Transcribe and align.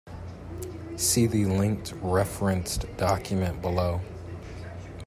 See 0.95 1.27
the 1.27 1.45
linked 1.45 1.93
referenced 2.01 2.87
document 2.97 3.61
below. 3.61 4.01